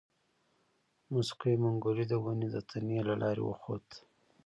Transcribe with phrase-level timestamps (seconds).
[1.11, 3.87] موسکی منګلی د ونې د تنې له لارې وخوت.